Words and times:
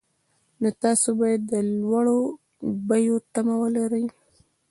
نو 0.61 0.69
تاسو 0.83 1.07
باید 1.19 1.41
د 1.51 1.53
لوړو 1.81 2.17
بیو 2.87 3.15
تمه 3.33 3.55
ولرئ 3.61 4.05